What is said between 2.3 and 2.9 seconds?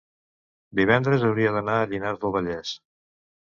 Vallès.